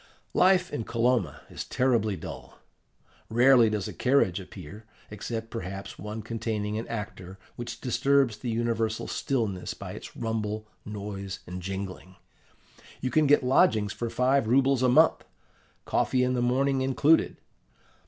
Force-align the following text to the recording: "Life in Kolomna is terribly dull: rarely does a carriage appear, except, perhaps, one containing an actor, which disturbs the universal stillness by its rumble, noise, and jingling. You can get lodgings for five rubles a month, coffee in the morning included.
"Life 0.33 0.73
in 0.73 0.83
Kolomna 0.83 1.41
is 1.47 1.63
terribly 1.63 2.15
dull: 2.15 2.57
rarely 3.29 3.69
does 3.69 3.87
a 3.87 3.93
carriage 3.93 4.39
appear, 4.39 4.87
except, 5.11 5.51
perhaps, 5.51 5.99
one 5.99 6.23
containing 6.23 6.75
an 6.79 6.87
actor, 6.87 7.37
which 7.55 7.79
disturbs 7.81 8.37
the 8.39 8.49
universal 8.49 9.05
stillness 9.05 9.75
by 9.75 9.91
its 9.91 10.17
rumble, 10.17 10.67
noise, 10.85 11.41
and 11.45 11.61
jingling. 11.61 12.15
You 12.99 13.11
can 13.11 13.27
get 13.27 13.43
lodgings 13.43 13.93
for 13.93 14.09
five 14.09 14.47
rubles 14.47 14.81
a 14.81 14.89
month, 14.89 15.23
coffee 15.85 16.23
in 16.23 16.33
the 16.33 16.41
morning 16.41 16.81
included. 16.81 17.37